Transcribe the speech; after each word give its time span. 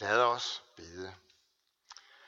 Lad 0.00 0.20
os 0.20 0.62
bede. 0.76 1.14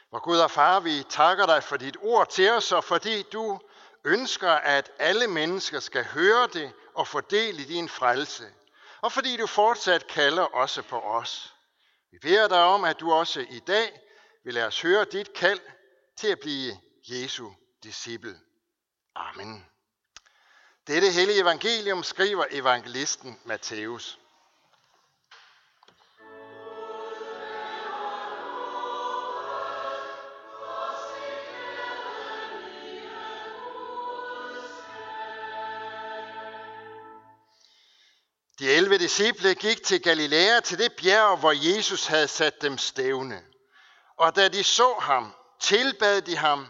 Hvor 0.08 0.20
Gud 0.20 0.38
og 0.38 0.50
Far, 0.50 0.80
vi 0.80 1.04
takker 1.08 1.46
dig 1.46 1.62
for 1.62 1.76
dit 1.76 1.96
ord 2.00 2.30
til 2.30 2.50
os, 2.50 2.72
og 2.72 2.84
fordi 2.84 3.22
du 3.22 3.60
ønsker, 4.04 4.52
at 4.52 4.90
alle 4.98 5.26
mennesker 5.26 5.80
skal 5.80 6.04
høre 6.04 6.46
det 6.46 6.72
og 6.94 7.08
få 7.08 7.20
del 7.20 7.60
i 7.60 7.64
din 7.64 7.88
frelse. 7.88 8.52
Og 9.00 9.12
fordi 9.12 9.36
du 9.36 9.46
fortsat 9.46 10.06
kalder 10.06 10.42
også 10.42 10.82
på 10.82 11.00
os. 11.00 11.54
Vi 12.10 12.18
beder 12.18 12.48
dig 12.48 12.64
om, 12.64 12.84
at 12.84 13.00
du 13.00 13.12
også 13.12 13.46
i 13.50 13.58
dag 13.58 14.00
vil 14.44 14.54
lade 14.54 14.66
os 14.66 14.82
høre 14.82 15.04
dit 15.04 15.32
kald 15.32 15.60
til 16.16 16.28
at 16.28 16.40
blive 16.40 16.80
Jesu 17.08 17.50
disciple. 17.82 18.40
Amen. 19.14 19.66
Dette 20.86 21.10
hellige 21.10 21.40
evangelium 21.40 22.02
skriver 22.02 22.44
evangelisten 22.50 23.40
Matthæus. 23.44 24.18
De 38.58 38.70
11 38.70 38.98
disciple 38.98 39.54
gik 39.54 39.82
til 39.82 40.02
Galilea, 40.02 40.60
til 40.60 40.78
det 40.78 40.92
bjerg, 40.92 41.38
hvor 41.38 41.76
Jesus 41.76 42.06
havde 42.06 42.28
sat 42.28 42.62
dem 42.62 42.78
stævne. 42.78 43.42
Og 44.16 44.36
da 44.36 44.48
de 44.48 44.64
så 44.64 44.94
ham, 45.00 45.34
tilbad 45.60 46.22
de 46.22 46.36
ham, 46.36 46.66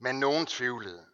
men 0.00 0.20
nogen 0.20 0.46
tvivlede. 0.46 1.04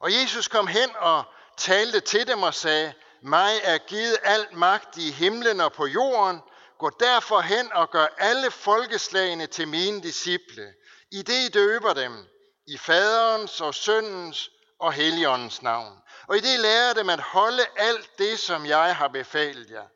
Og 0.00 0.12
Jesus 0.12 0.48
kom 0.48 0.66
hen 0.66 0.90
og 0.96 1.24
talte 1.56 2.00
til 2.00 2.26
dem 2.26 2.42
og 2.42 2.54
sagde, 2.54 2.94
mig 3.22 3.60
er 3.62 3.78
givet 3.78 4.18
al 4.22 4.46
magt 4.52 4.96
i 4.96 5.10
himlen 5.10 5.60
og 5.60 5.72
på 5.72 5.86
jorden. 5.86 6.40
Gå 6.78 6.90
derfor 7.00 7.40
hen 7.40 7.72
og 7.72 7.90
gør 7.90 8.06
alle 8.18 8.50
folkeslagene 8.50 9.46
til 9.46 9.68
mine 9.68 10.02
disciple, 10.02 10.72
i 11.12 11.22
det 11.22 11.46
I 11.46 11.48
døber 11.48 11.92
dem, 11.92 12.26
i 12.66 12.78
faderens 12.78 13.60
og 13.60 13.74
søndens 13.74 14.50
og 14.84 14.92
helligåndens 14.92 15.62
navn. 15.62 16.02
Og 16.26 16.36
i 16.36 16.40
det 16.40 16.60
lærer 16.60 16.92
dem 16.94 17.08
at 17.08 17.20
holde 17.20 17.66
alt 17.76 18.18
det, 18.18 18.38
som 18.38 18.66
jeg 18.66 18.96
har 18.96 19.08
befalet 19.08 19.70
jer. 19.70 19.86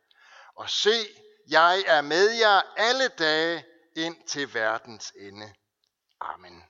Og 0.57 0.71
se, 0.71 1.07
jeg 1.49 1.85
er 1.87 2.01
med 2.01 2.31
jer 2.31 2.63
alle 2.77 3.09
dage 3.09 3.65
ind 3.97 4.17
til 4.27 4.55
verdens 4.55 5.13
ende. 5.21 5.55
Amen. 6.21 6.65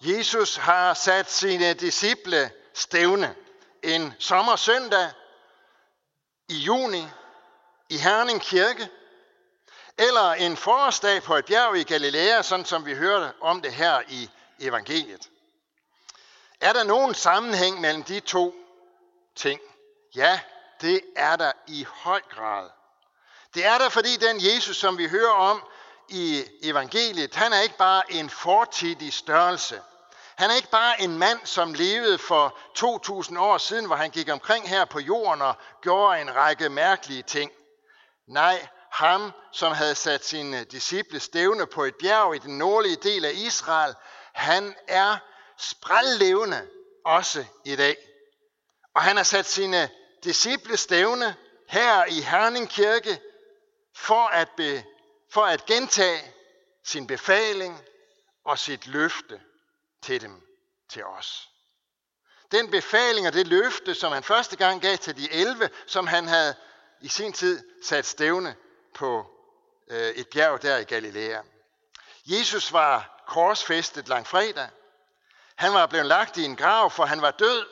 Jesus 0.00 0.56
har 0.56 0.94
sat 0.94 1.30
sine 1.30 1.74
disciple 1.74 2.50
stævne 2.74 3.36
en 3.82 4.14
sommersøndag 4.18 5.10
i 6.48 6.54
juni 6.54 7.06
i 7.88 7.98
Herning 7.98 8.40
Kirke, 8.40 8.88
eller 9.98 10.32
en 10.32 10.56
forårsdag 10.56 11.22
på 11.22 11.36
et 11.36 11.44
bjerg 11.44 11.76
i 11.76 11.82
Galilea, 11.82 12.42
sådan 12.42 12.64
som 12.64 12.86
vi 12.86 12.94
hørte 12.94 13.32
om 13.40 13.62
det 13.62 13.72
her 13.72 14.02
i 14.08 14.30
evangeliet. 14.60 15.30
Er 16.60 16.72
der 16.72 16.84
nogen 16.84 17.14
sammenhæng 17.14 17.80
mellem 17.80 18.02
de 18.02 18.20
to 18.20 18.54
ting? 19.36 19.60
Ja, 20.14 20.40
det 20.80 21.00
er 21.16 21.36
der 21.36 21.52
i 21.66 21.86
høj 21.88 22.20
grad. 22.30 22.70
Det 23.54 23.66
er 23.66 23.78
der, 23.78 23.88
fordi 23.88 24.16
den 24.16 24.36
Jesus, 24.44 24.76
som 24.76 24.98
vi 24.98 25.08
hører 25.08 25.32
om 25.32 25.62
i 26.08 26.44
evangeliet, 26.62 27.34
han 27.34 27.52
er 27.52 27.60
ikke 27.60 27.76
bare 27.76 28.12
en 28.12 28.30
fortidig 28.30 29.12
størrelse. 29.12 29.80
Han 30.36 30.50
er 30.50 30.54
ikke 30.54 30.70
bare 30.70 31.00
en 31.00 31.18
mand, 31.18 31.40
som 31.44 31.74
levede 31.74 32.18
for 32.18 32.58
2000 32.74 33.38
år 33.38 33.58
siden, 33.58 33.86
hvor 33.86 33.96
han 33.96 34.10
gik 34.10 34.28
omkring 34.30 34.68
her 34.68 34.84
på 34.84 35.00
jorden 35.00 35.42
og 35.42 35.54
gjorde 35.82 36.20
en 36.20 36.34
række 36.34 36.68
mærkelige 36.68 37.22
ting. 37.22 37.52
Nej, 38.28 38.68
ham, 38.92 39.32
som 39.52 39.72
havde 39.72 39.94
sat 39.94 40.24
sine 40.24 40.64
disciple 40.64 41.20
stævne 41.20 41.66
på 41.66 41.84
et 41.84 41.94
bjerg 42.00 42.34
i 42.34 42.38
den 42.38 42.58
nordlige 42.58 42.96
del 42.96 43.24
af 43.24 43.32
Israel, 43.34 43.94
han 44.38 44.76
er 44.88 45.18
sprællevende 45.56 46.68
også 47.04 47.44
i 47.64 47.76
dag. 47.76 47.96
Og 48.94 49.02
han 49.02 49.16
har 49.16 49.24
sat 49.24 49.46
sine 49.46 49.90
disciple 50.24 50.76
stævne 50.76 51.36
her 51.68 52.04
i 52.04 52.20
Herning 52.20 52.68
Kirke 52.68 53.20
for 53.94 54.26
at, 54.26 54.48
be, 54.56 54.84
for 55.30 55.42
at 55.42 55.66
gentage 55.66 56.34
sin 56.84 57.06
befaling 57.06 57.84
og 58.44 58.58
sit 58.58 58.86
løfte 58.86 59.40
til 60.02 60.20
dem, 60.20 60.42
til 60.88 61.04
os. 61.04 61.48
Den 62.52 62.70
befaling 62.70 63.26
og 63.26 63.32
det 63.32 63.46
løfte, 63.46 63.94
som 63.94 64.12
han 64.12 64.22
første 64.22 64.56
gang 64.56 64.80
gav 64.82 64.96
til 64.96 65.16
de 65.16 65.32
11, 65.32 65.70
som 65.86 66.06
han 66.06 66.28
havde 66.28 66.54
i 67.00 67.08
sin 67.08 67.32
tid 67.32 67.64
sat 67.84 68.06
stævne 68.06 68.56
på 68.94 69.26
øh, 69.90 70.08
et 70.08 70.28
bjerg 70.28 70.62
der 70.62 70.78
i 70.78 70.84
Galilea. 70.84 71.40
Jesus 72.26 72.72
var 72.72 73.17
korsfæstet 73.28 74.08
langfredag. 74.08 74.68
Han 75.56 75.74
var 75.74 75.86
blevet 75.86 76.06
lagt 76.06 76.36
i 76.36 76.44
en 76.44 76.56
grav, 76.56 76.90
for 76.90 77.04
han 77.04 77.22
var 77.22 77.30
død. 77.30 77.66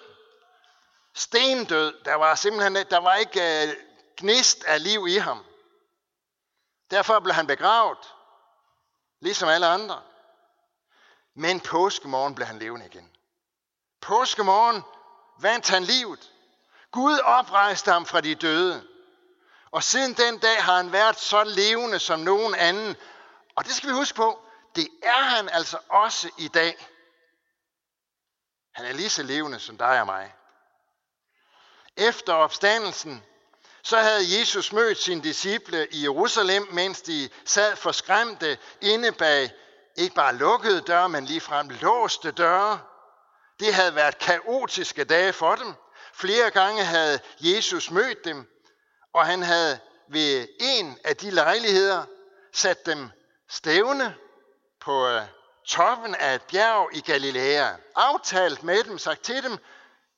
Stendød. 1.15 2.05
Der 2.05 2.15
var 2.15 2.35
simpelthen 2.35 2.87
der 2.91 2.99
var 2.99 3.15
ikke 3.15 3.69
øh, 3.69 3.75
gnist 4.17 4.65
af 4.65 4.83
liv 4.83 5.07
i 5.09 5.17
ham. 5.17 5.45
Derfor 6.91 7.21
blev 7.21 7.35
han 7.35 7.47
begravet, 7.47 8.15
ligesom 9.21 9.49
alle 9.49 9.67
andre. 9.67 10.03
Men 11.35 11.61
påskemorgen 11.61 12.35
blev 12.35 12.47
han 12.47 12.59
levende 12.59 12.87
igen. 12.87 13.11
Påskemorgen 14.01 14.83
vandt 15.41 15.69
han 15.69 15.85
livet. 15.85 16.33
Gud 16.91 17.19
oprejste 17.19 17.93
ham 17.93 18.07
fra 18.07 18.21
de 18.21 18.35
døde. 18.35 18.87
Og 19.71 19.83
siden 19.83 20.15
den 20.15 20.39
dag 20.39 20.65
har 20.65 20.77
han 20.77 20.93
været 20.93 21.19
så 21.19 21.45
levende 21.45 21.99
som 21.99 22.21
nogen 22.21 22.55
anden. 22.55 22.97
Og 23.57 23.65
det 23.65 23.75
skal 23.75 23.89
vi 23.89 23.95
huske 23.95 24.17
på. 24.17 24.46
Det 24.77 24.89
er 25.03 25.23
han 25.23 25.49
altså 25.49 25.79
også 25.89 26.31
i 26.39 26.49
dag. 26.49 26.89
Han 28.75 28.87
er 28.87 28.93
lige 28.93 29.11
så 29.11 29.23
levende 29.23 29.61
som 29.61 29.79
dig 29.79 30.01
og 30.01 30.07
mig. 30.07 30.35
Efter 31.97 32.33
opstandelsen, 32.33 33.25
så 33.83 33.99
havde 33.99 34.39
Jesus 34.39 34.73
mødt 34.73 34.99
sine 34.99 35.23
disciple 35.23 35.89
i 35.91 36.03
Jerusalem, 36.03 36.69
mens 36.73 37.03
de 37.03 37.31
sad 37.45 37.77
forskræmte 37.77 38.59
inde 38.81 39.13
bag 39.13 39.51
ikke 39.97 40.15
bare 40.15 40.37
lukkede 40.37 40.81
døre, 40.81 41.09
men 41.09 41.25
ligefrem 41.25 41.69
låste 41.69 42.31
døre. 42.31 42.81
Det 43.61 43.75
havde 43.75 43.95
været 43.95 44.19
kaotiske 44.19 45.05
dage 45.05 45.33
for 45.33 45.55
dem. 45.55 45.75
Flere 46.15 46.51
gange 46.51 46.85
havde 46.85 47.21
Jesus 47.41 47.91
mødt 47.91 48.25
dem, 48.25 48.47
og 49.13 49.27
han 49.27 49.43
havde 49.43 49.81
ved 50.09 50.49
en 50.61 50.99
af 51.05 51.17
de 51.17 51.31
lejligheder 51.31 52.05
sat 52.53 52.87
dem 52.87 53.11
stævne 53.49 54.17
på 54.87 55.09
øh, 55.09 55.23
toppen 55.65 56.15
af 56.15 56.35
et 56.35 56.43
bjerg 56.43 56.89
i 56.93 57.01
Galilea. 57.01 57.77
Aftalt 57.95 58.63
med 58.63 58.85
dem, 58.85 58.99
sagt 58.99 59.23
til 59.23 59.43
dem, 59.43 59.59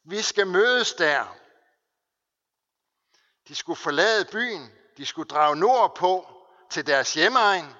vi 0.04 0.22
skal 0.22 0.46
mødes 0.46 0.92
der. 0.92 1.36
De 3.48 3.54
skulle 3.54 3.76
forlade 3.76 4.24
byen, 4.24 4.72
de 4.96 5.06
skulle 5.06 5.28
drage 5.28 5.56
nordpå 5.56 6.26
til 6.70 6.86
deres 6.86 7.14
hjemmeegn, 7.14 7.76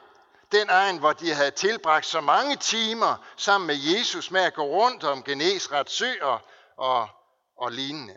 den 0.53 0.71
egen, 0.71 0.98
hvor 0.98 1.12
de 1.12 1.34
havde 1.34 1.50
tilbragt 1.50 2.06
så 2.06 2.21
mange 2.21 2.56
timer 2.56 3.16
sammen 3.37 3.66
med 3.66 3.77
Jesus 3.77 4.31
med 4.31 4.41
at 4.41 4.54
gå 4.54 4.62
rundt 4.62 5.04
om 5.04 5.22
Genesrets 5.22 5.93
sø 5.93 6.15
og, 6.21 6.41
og, 6.77 7.09
og 7.56 7.72
lignende. 7.72 8.16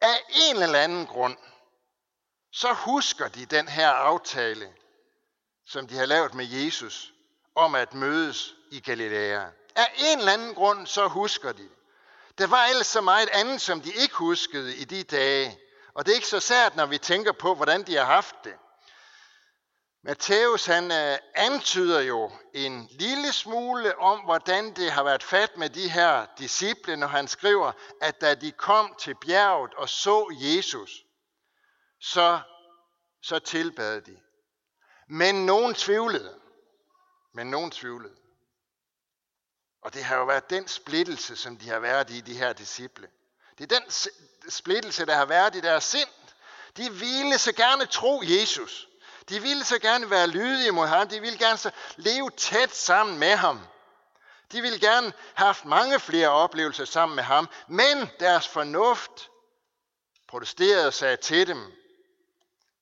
Af 0.00 0.22
en 0.30 0.62
eller 0.62 0.78
anden 0.78 1.06
grund, 1.06 1.36
så 2.52 2.72
husker 2.72 3.28
de 3.28 3.46
den 3.46 3.68
her 3.68 3.90
aftale, 3.90 4.72
som 5.66 5.86
de 5.86 5.96
har 5.96 6.06
lavet 6.06 6.34
med 6.34 6.44
Jesus, 6.44 7.12
om 7.54 7.74
at 7.74 7.94
mødes 7.94 8.54
i 8.70 8.80
Galilea. 8.80 9.44
Af 9.76 9.92
en 9.98 10.18
eller 10.18 10.32
anden 10.32 10.54
grund, 10.54 10.86
så 10.86 11.08
husker 11.08 11.52
de. 11.52 11.68
Der 12.38 12.46
var 12.46 12.66
ellers 12.66 12.86
så 12.86 13.00
meget 13.00 13.28
andet, 13.32 13.60
som 13.60 13.80
de 13.80 13.92
ikke 13.92 14.14
huskede 14.14 14.76
i 14.76 14.84
de 14.84 15.02
dage. 15.02 15.58
Og 15.94 16.06
det 16.06 16.12
er 16.12 16.16
ikke 16.16 16.26
så 16.26 16.40
sært, 16.40 16.76
når 16.76 16.86
vi 16.86 16.98
tænker 16.98 17.32
på, 17.32 17.54
hvordan 17.54 17.82
de 17.82 17.96
har 17.96 18.04
haft 18.04 18.34
det. 18.44 18.54
Matthæus 20.02 20.66
han 20.66 20.92
øh, 20.92 21.18
antyder 21.34 22.00
jo 22.00 22.30
en 22.54 22.88
lille 22.90 23.32
smule 23.32 23.98
om, 23.98 24.20
hvordan 24.20 24.76
det 24.76 24.92
har 24.92 25.04
været 25.04 25.22
fat 25.22 25.56
med 25.56 25.70
de 25.70 25.90
her 25.90 26.26
disciple, 26.38 26.96
når 26.96 27.06
han 27.06 27.28
skriver, 27.28 27.72
at 28.00 28.20
da 28.20 28.34
de 28.34 28.52
kom 28.52 28.94
til 28.98 29.14
bjerget 29.14 29.74
og 29.74 29.88
så 29.88 30.36
Jesus, 30.40 30.90
så, 32.00 32.40
så 33.22 33.38
tilbad 33.38 34.00
de. 34.00 34.16
Men 35.08 35.46
nogen 35.46 35.74
tvivlede. 35.74 36.40
Men 37.32 37.46
nogen 37.46 37.70
tvivlede. 37.70 38.14
Og 39.82 39.94
det 39.94 40.04
har 40.04 40.16
jo 40.16 40.24
været 40.24 40.50
den 40.50 40.68
splittelse, 40.68 41.36
som 41.36 41.56
de 41.56 41.68
har 41.68 41.78
været 41.78 42.10
i, 42.10 42.20
de 42.20 42.34
her 42.34 42.52
disciple. 42.52 43.08
Det 43.58 43.72
er 43.72 43.80
den 43.80 43.90
splittelse, 44.50 45.06
der 45.06 45.14
har 45.14 45.24
været 45.24 45.56
i 45.56 45.60
deres 45.60 45.84
sind. 45.84 46.08
De 46.76 46.92
ville 46.92 47.38
så 47.38 47.52
gerne 47.52 47.86
tro 47.86 48.22
Jesus. 48.24 48.88
De 49.28 49.42
ville 49.42 49.64
så 49.64 49.78
gerne 49.78 50.10
være 50.10 50.26
lydige 50.26 50.72
mod 50.72 50.86
ham. 50.86 51.08
De 51.08 51.20
ville 51.20 51.38
gerne 51.38 51.58
så 51.58 51.70
leve 51.96 52.30
tæt 52.30 52.74
sammen 52.74 53.18
med 53.18 53.36
ham. 53.36 53.60
De 54.52 54.62
ville 54.62 54.78
gerne 54.78 55.12
have 55.34 55.46
haft 55.46 55.64
mange 55.64 56.00
flere 56.00 56.28
oplevelser 56.28 56.84
sammen 56.84 57.16
med 57.16 57.24
ham. 57.24 57.48
Men 57.68 58.08
deres 58.20 58.48
fornuft 58.48 59.30
protesterede 60.28 60.86
og 60.86 60.94
sagde 60.94 61.16
til 61.16 61.46
dem, 61.46 61.72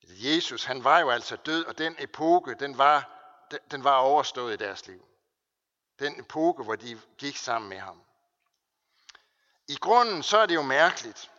Jesus, 0.03 0.65
han 0.65 0.85
var 0.85 0.99
jo 0.99 1.11
altså 1.11 1.37
død, 1.37 1.65
og 1.65 1.79
den 1.79 1.97
epoke, 1.99 2.55
den 2.55 2.79
var, 2.79 3.18
den 3.71 3.85
var 3.85 3.97
overstået 3.97 4.55
i 4.55 4.65
deres 4.65 4.87
liv. 4.87 5.05
Den 5.99 6.21
epoke, 6.21 6.63
hvor 6.65 6.77
de 6.77 7.01
gik 7.19 7.37
sammen 7.37 7.69
med 7.69 7.79
ham. 7.79 8.03
I 9.69 9.77
grunden 9.77 10.23
så 10.23 10.39
er 10.39 10.47
det 10.47 10.55
jo 10.55 10.63
mærkeligt, 10.63 11.31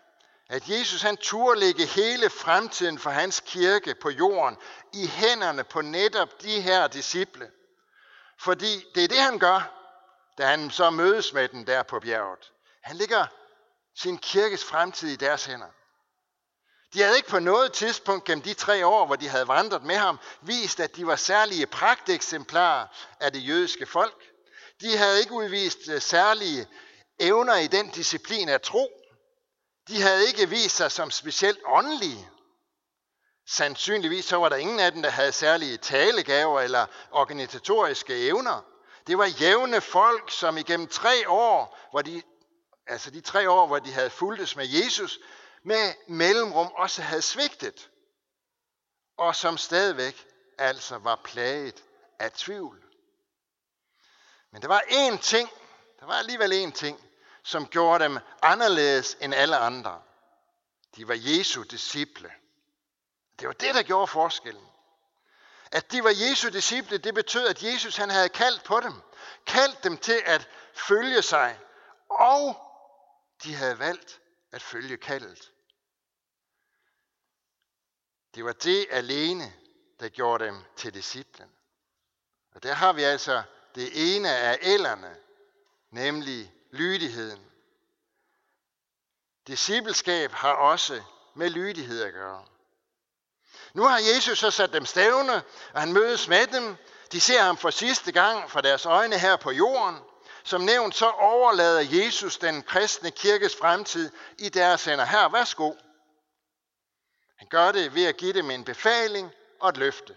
at 0.49 0.69
Jesus 0.69 1.01
han 1.01 1.17
turde 1.17 1.59
lægge 1.59 1.85
hele 1.85 2.29
fremtiden 2.29 2.99
for 2.99 3.09
hans 3.09 3.39
kirke 3.45 3.95
på 3.95 4.09
jorden 4.09 4.57
i 4.93 5.07
hænderne 5.07 5.63
på 5.63 5.81
netop 5.81 6.41
de 6.41 6.61
her 6.61 6.87
disciple. 6.87 7.51
Fordi 8.39 8.85
det 8.95 9.03
er 9.03 9.07
det, 9.07 9.19
han 9.19 9.39
gør, 9.39 9.71
da 10.37 10.45
han 10.45 10.71
så 10.71 10.89
mødes 10.89 11.33
med 11.33 11.47
den 11.47 11.67
der 11.67 11.83
på 11.83 11.99
bjerget. 11.99 12.51
Han 12.81 12.95
lægger 12.95 13.27
sin 13.95 14.17
kirkes 14.17 14.63
fremtid 14.63 15.09
i 15.09 15.15
deres 15.15 15.45
hænder. 15.45 15.67
De 16.93 17.01
havde 17.01 17.17
ikke 17.17 17.29
på 17.29 17.39
noget 17.39 17.73
tidspunkt 17.73 18.25
gennem 18.25 18.41
de 18.41 18.53
tre 18.53 18.85
år, 18.85 19.05
hvor 19.05 19.15
de 19.15 19.29
havde 19.29 19.47
vandret 19.47 19.83
med 19.83 19.95
ham, 19.95 20.19
vist, 20.41 20.79
at 20.79 20.95
de 20.95 21.07
var 21.07 21.15
særlige 21.15 21.67
pragteksemplarer 21.67 22.87
af 23.19 23.33
det 23.33 23.47
jødiske 23.47 23.85
folk. 23.85 24.29
De 24.81 24.97
havde 24.97 25.19
ikke 25.19 25.33
udvist 25.33 25.89
øh, 25.89 26.01
særlige 26.01 26.67
evner 27.19 27.55
i 27.55 27.67
den 27.67 27.89
disciplin 27.89 28.49
af 28.49 28.61
tro. 28.61 28.91
De 29.87 30.01
havde 30.01 30.27
ikke 30.27 30.49
vist 30.49 30.75
sig 30.75 30.91
som 30.91 31.11
specielt 31.11 31.59
åndelige. 31.65 32.29
Sandsynligvis 33.47 34.25
så 34.25 34.37
var 34.37 34.49
der 34.49 34.55
ingen 34.55 34.79
af 34.79 34.91
dem, 34.91 35.01
der 35.01 35.09
havde 35.09 35.31
særlige 35.31 35.77
talegaver 35.77 36.61
eller 36.61 36.85
organisatoriske 37.11 38.27
evner. 38.27 38.65
Det 39.07 39.17
var 39.17 39.25
jævne 39.25 39.81
folk, 39.81 40.31
som 40.31 40.57
igennem 40.57 40.87
tre 40.87 41.29
år, 41.29 41.77
hvor 41.91 42.01
de, 42.01 42.21
altså 42.87 43.11
de 43.11 43.21
tre 43.21 43.49
år, 43.49 43.67
hvor 43.67 43.79
de 43.79 43.91
havde 43.91 44.09
fulgtes 44.09 44.55
med 44.55 44.67
Jesus, 44.67 45.19
med 45.63 45.93
mellemrum 46.07 46.67
også 46.67 47.01
havde 47.01 47.21
svigtet, 47.21 47.89
og 49.17 49.35
som 49.35 49.57
stadigvæk 49.57 50.25
altså 50.57 50.97
var 50.97 51.15
plaget 51.23 51.83
af 52.19 52.31
tvivl. 52.31 52.83
Men 54.51 54.61
der 54.61 54.67
var 54.67 54.79
én 54.87 55.17
ting, 55.21 55.49
der 55.99 56.05
var 56.05 56.13
alligevel 56.13 56.67
én 56.67 56.71
ting, 56.71 57.03
som 57.43 57.67
gjorde 57.67 58.03
dem 58.03 58.19
anderledes 58.41 59.17
end 59.21 59.33
alle 59.33 59.57
andre. 59.57 60.01
De 60.95 61.07
var 61.07 61.15
Jesu 61.17 61.63
disciple. 61.63 62.31
Det 63.39 63.47
var 63.47 63.53
det, 63.53 63.75
der 63.75 63.83
gjorde 63.83 64.07
forskellen. 64.07 64.65
At 65.71 65.91
de 65.91 66.03
var 66.03 66.13
Jesu 66.29 66.49
disciple, 66.49 66.97
det 66.97 67.13
betød, 67.13 67.47
at 67.47 67.63
Jesus 67.63 67.95
han 67.95 68.09
havde 68.09 68.29
kaldt 68.29 68.63
på 68.63 68.79
dem. 68.79 69.01
Kaldt 69.45 69.83
dem 69.83 69.97
til 69.97 70.21
at 70.25 70.49
følge 70.73 71.21
sig. 71.21 71.59
Og 72.09 72.55
de 73.43 73.55
havde 73.55 73.79
valgt 73.79 74.19
at 74.51 74.61
følge 74.61 74.97
kaldet. 74.97 75.51
Det 78.35 78.45
var 78.45 78.53
det 78.53 78.87
alene, 78.89 79.53
der 79.99 80.09
gjorde 80.09 80.45
dem 80.45 80.63
til 80.75 80.93
disciplen. 80.93 81.49
Og 82.51 82.63
der 82.63 82.73
har 82.73 82.93
vi 82.93 83.03
altså 83.03 83.43
det 83.75 84.15
ene 84.15 84.29
af 84.29 84.59
ellerne, 84.61 85.17
nemlig 85.91 86.53
lydigheden. 86.71 87.45
Discipleskab 89.47 90.31
har 90.31 90.53
også 90.53 91.03
med 91.35 91.49
lydighed 91.49 92.03
at 92.03 92.13
gøre. 92.13 92.45
Nu 93.73 93.83
har 93.83 93.99
Jesus 94.15 94.39
så 94.39 94.51
sat 94.51 94.73
dem 94.73 94.85
stævne, 94.85 95.35
og 95.73 95.79
han 95.81 95.93
mødes 95.93 96.27
med 96.27 96.47
dem. 96.47 96.77
De 97.11 97.21
ser 97.21 97.41
ham 97.41 97.57
for 97.57 97.69
sidste 97.69 98.11
gang 98.11 98.51
fra 98.51 98.61
deres 98.61 98.85
øjne 98.85 99.19
her 99.19 99.35
på 99.35 99.51
jorden. 99.51 99.99
Som 100.43 100.61
nævnt, 100.61 100.95
så 100.95 101.09
overlader 101.09 101.87
Jesus 101.91 102.37
den 102.37 102.63
kristne 102.63 103.11
kirkes 103.11 103.55
fremtid 103.55 104.11
i 104.37 104.49
deres 104.49 104.85
hænder. 104.85 105.05
Her, 105.05 105.29
værsgo. 105.29 105.73
Han 107.37 107.47
gør 107.47 107.71
det 107.71 107.95
ved 107.95 108.05
at 108.05 108.17
give 108.17 108.33
dem 108.33 108.51
en 108.51 108.63
befaling 108.63 109.31
og 109.59 109.69
et 109.69 109.77
løfte. 109.77 110.15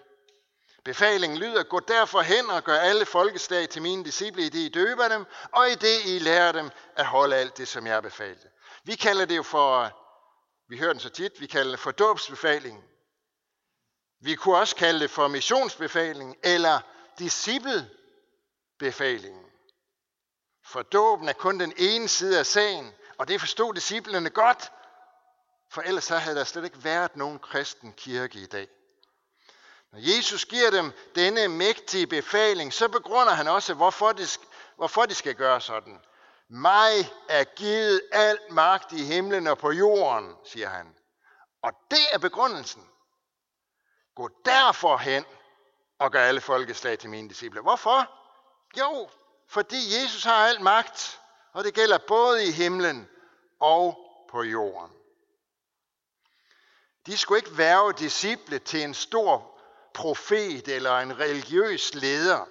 Befalingen 0.84 1.38
lyder, 1.38 1.62
gå 1.62 1.80
derfor 1.80 2.20
hen 2.20 2.50
og 2.50 2.64
gør 2.64 2.78
alle 2.78 3.06
folkeslag 3.06 3.68
til 3.68 3.82
mine 3.82 4.04
disciple, 4.04 4.42
i 4.42 4.48
det 4.48 4.58
I 4.58 4.68
døber 4.68 5.08
dem, 5.08 5.26
og 5.52 5.70
i 5.70 5.74
det 5.74 6.04
I 6.04 6.18
lærer 6.18 6.52
dem 6.52 6.70
at 6.96 7.06
holde 7.06 7.36
alt 7.36 7.58
det, 7.58 7.68
som 7.68 7.86
jeg 7.86 8.02
befalte. 8.02 8.48
Vi 8.84 8.94
kalder 8.94 9.24
det 9.24 9.36
jo 9.36 9.42
for, 9.42 9.98
vi 10.68 10.78
hører 10.78 10.92
den 10.92 11.00
så 11.00 11.08
tit, 11.08 11.40
vi 11.40 11.46
kalder 11.46 11.70
det 11.70 11.80
for 11.80 11.90
dåbsbefalingen. 11.90 12.82
Vi 14.20 14.34
kunne 14.34 14.56
også 14.56 14.76
kalde 14.76 15.00
det 15.00 15.10
for 15.10 15.28
missionsbefaling 15.28 16.36
eller 16.42 16.80
disciplebefalingen. 17.18 19.51
For 20.64 20.82
dåben 20.82 21.28
er 21.28 21.32
kun 21.32 21.60
den 21.60 21.72
ene 21.76 22.08
side 22.08 22.38
af 22.38 22.46
sagen, 22.46 22.94
og 23.18 23.28
det 23.28 23.40
forstod 23.40 23.74
disciplene 23.74 24.30
godt, 24.30 24.72
for 25.70 25.82
ellers 25.82 26.04
så 26.04 26.16
havde 26.16 26.36
der 26.36 26.44
slet 26.44 26.64
ikke 26.64 26.84
været 26.84 27.16
nogen 27.16 27.38
kristen 27.38 27.92
kirke 27.92 28.38
i 28.38 28.46
dag. 28.46 28.68
Når 29.92 29.98
Jesus 30.16 30.44
giver 30.44 30.70
dem 30.70 30.92
denne 31.14 31.48
mægtige 31.48 32.06
befaling, 32.06 32.72
så 32.72 32.88
begrunder 32.88 33.32
han 33.32 33.48
også, 33.48 33.74
hvorfor 33.74 34.12
de, 34.12 34.26
hvorfor 34.76 35.06
de 35.06 35.14
skal 35.14 35.34
gøre 35.34 35.60
sådan. 35.60 36.00
Mig 36.48 37.12
er 37.28 37.44
givet 37.44 38.02
al 38.12 38.38
magt 38.50 38.92
i 38.92 39.04
himlen 39.04 39.46
og 39.46 39.58
på 39.58 39.70
jorden, 39.70 40.36
siger 40.44 40.68
han. 40.68 40.94
Og 41.62 41.72
det 41.90 42.06
er 42.12 42.18
begrundelsen. 42.18 42.88
Gå 44.14 44.30
derfor 44.44 44.96
hen 44.96 45.24
og 45.98 46.12
gør 46.12 46.24
alle 46.24 46.40
folkeslag 46.40 46.98
til 46.98 47.10
mine 47.10 47.28
disciple. 47.28 47.60
Hvorfor? 47.60 48.10
Jo, 48.78 49.08
fordi 49.52 50.02
Jesus 50.02 50.24
har 50.24 50.46
al 50.46 50.62
magt, 50.62 51.20
og 51.52 51.64
det 51.64 51.74
gælder 51.74 51.98
både 51.98 52.46
i 52.46 52.50
himlen 52.50 53.08
og 53.60 53.98
på 54.30 54.42
jorden. 54.42 54.90
De 57.06 57.18
skulle 57.18 57.38
ikke 57.38 57.58
være 57.58 57.92
disciple 57.98 58.58
til 58.58 58.82
en 58.82 58.94
stor 58.94 59.60
profet 59.94 60.68
eller 60.68 60.98
en 60.98 61.18
religiøs 61.18 61.94
leder. 61.94 62.44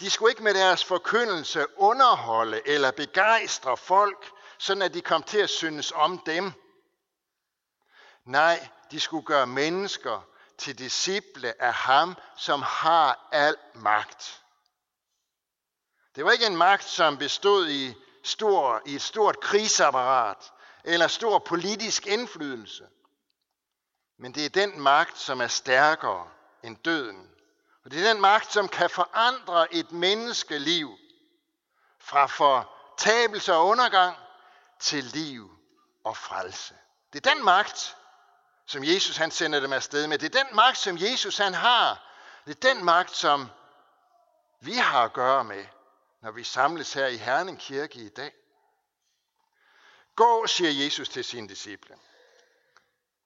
De 0.00 0.10
skulle 0.10 0.30
ikke 0.30 0.42
med 0.42 0.54
deres 0.54 0.84
forkyndelse 0.84 1.66
underholde 1.76 2.68
eller 2.68 2.90
begejstre 2.90 3.76
folk, 3.76 4.30
sådan 4.58 4.82
at 4.82 4.94
de 4.94 5.00
kom 5.00 5.22
til 5.22 5.38
at 5.38 5.50
synes 5.50 5.92
om 5.92 6.18
dem. 6.18 6.52
Nej, 8.24 8.68
de 8.90 9.00
skulle 9.00 9.26
gøre 9.26 9.46
mennesker 9.46 10.26
til 10.58 10.78
disciple 10.78 11.62
af 11.62 11.74
ham, 11.74 12.16
som 12.36 12.62
har 12.62 13.28
al 13.32 13.56
magt. 13.74 14.39
Det 16.16 16.24
var 16.24 16.30
ikke 16.30 16.46
en 16.46 16.56
magt, 16.56 16.84
som 16.84 17.18
bestod 17.18 17.68
i, 17.68 17.94
stor, 18.22 18.82
i 18.86 18.94
et 18.94 19.02
stort 19.02 19.40
krigsapparat 19.40 20.52
eller 20.84 21.06
stor 21.06 21.38
politisk 21.38 22.06
indflydelse. 22.06 22.84
Men 24.18 24.34
det 24.34 24.44
er 24.44 24.48
den 24.48 24.80
magt, 24.80 25.18
som 25.18 25.40
er 25.40 25.46
stærkere 25.46 26.28
end 26.62 26.76
døden. 26.76 27.30
Og 27.84 27.90
det 27.90 28.06
er 28.06 28.12
den 28.12 28.20
magt, 28.20 28.52
som 28.52 28.68
kan 28.68 28.90
forandre 28.90 29.74
et 29.74 29.92
menneskeliv 29.92 30.90
fra 31.98 32.26
fortabelse 32.26 33.54
og 33.54 33.66
undergang 33.66 34.16
til 34.80 35.04
liv 35.04 35.50
og 36.04 36.16
frelse. 36.16 36.74
Det 37.12 37.26
er 37.26 37.34
den 37.34 37.44
magt, 37.44 37.96
som 38.66 38.84
Jesus 38.84 39.16
han 39.16 39.30
sender 39.30 39.60
dem 39.60 39.72
afsted 39.72 40.06
med. 40.06 40.18
Det 40.18 40.34
er 40.34 40.44
den 40.44 40.56
magt, 40.56 40.78
som 40.78 40.98
Jesus 40.98 41.38
han 41.38 41.54
har. 41.54 42.02
Det 42.46 42.64
er 42.64 42.74
den 42.74 42.84
magt, 42.84 43.16
som 43.16 43.48
vi 44.60 44.72
har 44.72 45.04
at 45.04 45.12
gøre 45.12 45.44
med, 45.44 45.64
når 46.20 46.30
vi 46.30 46.44
samles 46.44 46.92
her 46.92 47.06
i 47.06 47.16
Herning 47.16 47.58
Kirke 47.58 47.98
i 47.98 48.08
dag. 48.08 48.32
Gå, 50.16 50.46
siger 50.46 50.84
Jesus 50.84 51.08
til 51.08 51.24
sine 51.24 51.48
disciple. 51.48 51.98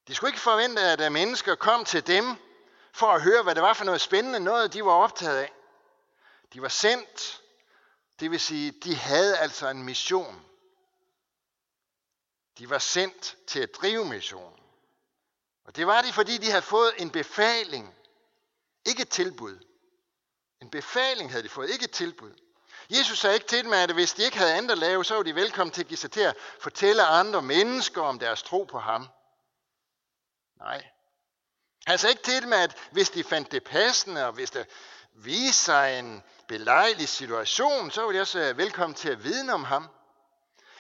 De 0.09 0.15
skulle 0.15 0.29
ikke 0.29 0.41
forvente, 0.41 0.83
at 0.83 1.01
øh, 1.01 1.13
mennesker 1.13 1.55
kom 1.55 1.85
til 1.85 2.07
dem 2.07 2.37
for 2.93 3.07
at 3.07 3.23
høre, 3.23 3.43
hvad 3.43 3.55
det 3.55 3.63
var 3.63 3.73
for 3.73 3.85
noget 3.85 4.01
spændende, 4.01 4.41
noget 4.41 4.73
de 4.73 4.85
var 4.85 4.93
optaget 4.93 5.39
af. 5.39 5.53
De 6.53 6.63
var 6.63 6.69
sendt, 6.69 7.43
det 8.21 8.31
vil 8.31 8.41
sige, 8.41 8.71
de 8.71 8.95
havde 8.95 9.39
altså 9.39 9.69
en 9.69 9.83
mission. 9.83 10.45
De 12.59 12.71
var 12.71 12.79
sendt 12.79 13.37
til 13.47 13.61
at 13.61 13.75
drive 13.75 14.05
mission. 14.05 14.61
Og 15.65 15.77
det 15.77 15.87
var 15.87 16.03
de, 16.03 16.13
fordi 16.13 16.39
de 16.39 16.51
havde 16.51 16.63
fået 16.63 16.95
en 16.99 17.11
befaling, 17.11 17.95
ikke 18.85 19.03
et 19.03 19.09
tilbud. 19.09 19.59
En 20.63 20.71
befaling 20.71 21.31
havde 21.31 21.43
de 21.43 21.49
fået, 21.49 21.71
ikke 21.71 21.85
et 21.85 21.91
tilbud. 21.91 22.35
Jesus 22.91 23.19
sagde 23.19 23.35
ikke 23.35 23.47
til 23.47 23.65
dem, 23.65 23.73
at 23.73 23.91
hvis 23.91 24.13
de 24.13 24.25
ikke 24.25 24.39
havde 24.39 24.55
andet 24.55 24.71
at 24.71 24.79
lave, 24.79 25.05
så 25.05 25.15
var 25.15 25.23
de 25.23 25.35
velkommen 25.35 25.73
til 25.73 25.83
at 25.83 25.89
give 25.89 25.99
sig 25.99 26.11
til 26.11 26.21
at 26.21 26.37
fortælle 26.61 27.03
andre 27.03 27.43
mennesker 27.43 28.03
om 28.03 28.19
deres 28.19 28.43
tro 28.43 28.65
på 28.65 28.79
ham. 28.79 29.09
Nej. 30.59 30.85
Han 31.87 31.99
sagde 31.99 32.13
ikke 32.13 32.23
til 32.23 32.43
dem, 32.43 32.53
at 32.53 32.77
hvis 32.91 33.11
de 33.11 33.25
fandt 33.25 33.53
det 33.53 33.65
passende, 33.65 34.27
og 34.27 34.33
hvis 34.33 34.51
der 34.51 34.65
viste 35.15 35.65
sig 35.65 35.99
en 35.99 36.23
belejlig 36.49 37.09
situation, 37.09 37.91
så 37.91 38.03
var 38.03 38.13
de 38.13 38.21
også 38.21 38.39
øh, 38.39 38.59
velkommen 38.59 38.95
til 38.95 39.09
at 39.09 39.25
vidne 39.25 39.55
om 39.55 39.65
ham. 39.65 39.89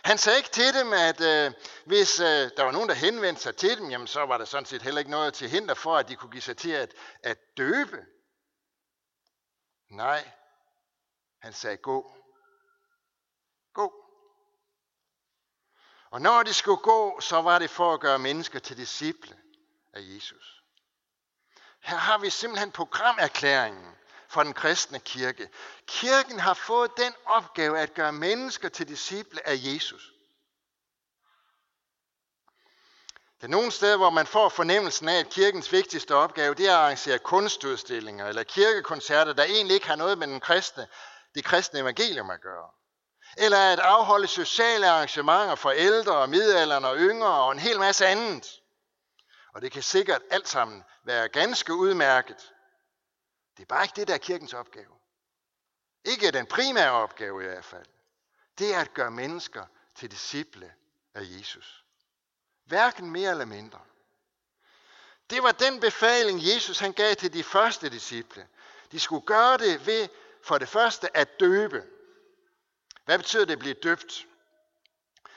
Han 0.04 0.18
sagde 0.18 0.38
ikke 0.38 0.50
til 0.50 0.74
dem, 0.74 0.92
at 0.92 1.20
øh, 1.20 1.52
hvis 1.86 2.20
øh, 2.20 2.50
der 2.56 2.62
var 2.62 2.70
nogen, 2.70 2.88
der 2.88 2.94
henvendte 2.94 3.42
sig 3.42 3.56
til 3.56 3.78
dem, 3.78 3.90
jamen, 3.90 4.06
så 4.06 4.26
var 4.26 4.38
der 4.38 4.44
sådan 4.44 4.66
set 4.66 4.82
heller 4.82 4.98
ikke 4.98 5.10
noget 5.10 5.34
til 5.34 5.48
hinder 5.48 5.74
for, 5.74 5.96
at 5.96 6.08
de 6.08 6.16
kunne 6.16 6.30
give 6.30 6.42
sig 6.42 6.56
til 6.56 6.70
at, 6.70 6.94
at 7.22 7.38
døbe. 7.56 7.98
Nej, 9.90 10.30
han 11.44 11.52
sagde 11.52 11.76
gå. 11.76 12.12
Gå. 13.72 13.94
Og 16.10 16.20
når 16.20 16.42
de 16.42 16.54
skulle 16.54 16.82
gå, 16.82 17.20
så 17.20 17.42
var 17.42 17.58
det 17.58 17.70
for 17.70 17.94
at 17.94 18.00
gøre 18.00 18.18
mennesker 18.18 18.58
til 18.58 18.76
disciple 18.76 19.36
af 19.92 20.00
Jesus. 20.00 20.62
Her 21.80 21.96
har 21.96 22.18
vi 22.18 22.30
simpelthen 22.30 22.72
programerklæringen 22.72 23.94
for 24.28 24.42
den 24.42 24.54
kristne 24.54 24.98
kirke. 24.98 25.48
Kirken 25.86 26.40
har 26.40 26.54
fået 26.54 26.90
den 26.96 27.14
opgave 27.24 27.78
at 27.78 27.94
gøre 27.94 28.12
mennesker 28.12 28.68
til 28.68 28.88
disciple 28.88 29.48
af 29.48 29.54
Jesus. 29.56 30.12
Der 33.40 33.46
er 33.46 33.50
nogle 33.50 33.70
steder, 33.70 33.96
hvor 33.96 34.10
man 34.10 34.26
får 34.26 34.48
fornemmelsen 34.48 35.08
af, 35.08 35.18
at 35.18 35.28
kirkens 35.28 35.72
vigtigste 35.72 36.14
opgave, 36.14 36.54
det 36.54 36.68
er 36.68 36.72
at 36.72 36.78
arrangere 36.78 37.18
kunstudstillinger 37.18 38.26
eller 38.26 38.42
kirkekoncerter, 38.42 39.32
der 39.32 39.44
egentlig 39.44 39.74
ikke 39.74 39.86
har 39.86 39.96
noget 39.96 40.18
med 40.18 40.26
den 40.26 40.40
kristne, 40.40 40.88
det 41.34 41.44
kristne 41.44 41.80
evangelium 41.80 42.30
at 42.30 42.40
gøre. 42.40 42.70
Eller 43.36 43.72
at 43.72 43.78
afholde 43.78 44.26
sociale 44.26 44.88
arrangementer 44.88 45.54
for 45.54 45.70
ældre 45.70 46.16
og 46.16 46.28
middelalderne 46.28 46.88
og 46.88 46.96
yngre 46.96 47.44
og 47.44 47.52
en 47.52 47.58
hel 47.58 47.78
masse 47.78 48.06
andet. 48.06 48.60
Og 49.54 49.62
det 49.62 49.72
kan 49.72 49.82
sikkert 49.82 50.22
alt 50.30 50.48
sammen 50.48 50.84
være 51.04 51.28
ganske 51.28 51.74
udmærket. 51.74 52.52
Det 53.56 53.62
er 53.62 53.66
bare 53.66 53.84
ikke 53.84 53.96
det, 53.96 54.08
der 54.08 54.14
er 54.14 54.18
kirkens 54.18 54.54
opgave. 54.54 54.94
Ikke 56.04 56.30
den 56.30 56.46
primære 56.46 56.90
opgave 56.90 57.42
i 57.42 57.46
hvert 57.46 57.64
fald. 57.64 57.86
Det 58.58 58.74
er 58.74 58.80
at 58.80 58.94
gøre 58.94 59.10
mennesker 59.10 59.66
til 59.94 60.10
disciple 60.10 60.74
af 61.14 61.20
Jesus. 61.22 61.84
Hverken 62.64 63.10
mere 63.10 63.30
eller 63.30 63.44
mindre. 63.44 63.80
Det 65.30 65.42
var 65.42 65.52
den 65.52 65.80
befaling, 65.80 66.40
Jesus 66.42 66.78
han 66.78 66.92
gav 66.92 67.14
til 67.14 67.32
de 67.32 67.44
første 67.44 67.90
disciple. 67.90 68.48
De 68.92 69.00
skulle 69.00 69.26
gøre 69.26 69.58
det 69.58 69.86
ved 69.86 70.08
for 70.44 70.58
det 70.58 70.68
første 70.68 71.16
at 71.16 71.40
døbe. 71.40 71.84
Hvad 73.04 73.18
betyder 73.18 73.44
det 73.44 73.52
at 73.52 73.58
blive 73.58 73.74
døbt? 73.74 74.26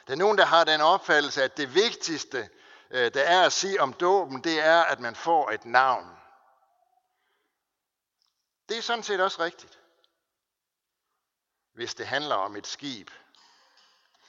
Der 0.08 0.14
er 0.14 0.18
nogen, 0.18 0.38
der 0.38 0.46
har 0.46 0.64
den 0.64 0.82
opfattelse, 0.82 1.44
at 1.44 1.58
det 1.58 1.76
vigtigste, 1.76 2.50
øh, 2.92 3.14
der 3.14 3.22
er 3.22 3.46
at 3.46 3.54
sige 3.54 3.82
om 3.82 3.94
dåben, 3.94 4.44
det 4.44 4.60
er, 4.60 4.84
at 4.84 5.00
man 5.00 5.16
får 5.16 5.52
et 5.52 5.66
navn. 5.66 6.18
Det 8.70 8.78
er 8.78 8.82
sådan 8.82 9.04
set 9.04 9.22
også 9.22 9.42
rigtigt, 9.44 9.80
hvis 11.74 11.96
det 11.96 12.08
handler 12.08 12.36
om 12.36 12.56
et 12.56 12.68
skib. 12.68 13.10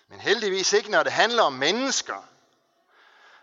Men 0.08 0.20
heldigvis 0.20 0.72
ikke, 0.72 0.90
når 0.90 1.02
det 1.02 1.12
handler 1.12 1.42
om 1.42 1.52
mennesker. 1.52 2.28